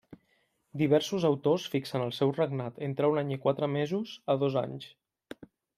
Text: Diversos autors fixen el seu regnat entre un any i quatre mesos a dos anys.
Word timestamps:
Diversos 0.81 1.27
autors 1.29 1.67
fixen 1.75 2.07
el 2.07 2.15
seu 2.21 2.33
regnat 2.39 2.83
entre 2.91 3.13
un 3.13 3.25
any 3.25 3.37
i 3.37 3.41
quatre 3.47 3.73
mesos 3.79 4.19
a 4.37 4.41
dos 4.45 4.63
anys. 4.69 4.91